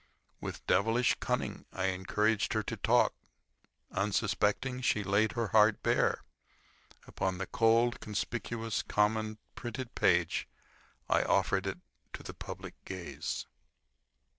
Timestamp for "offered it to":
11.21-12.23